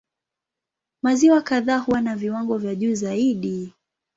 Maziwa 1.01 1.41
kadhaa 1.41 1.77
huwa 1.77 2.01
na 2.01 2.15
viwango 2.15 2.57
vya 2.57 2.75
juu 2.75 2.93
zaidi. 2.95 3.73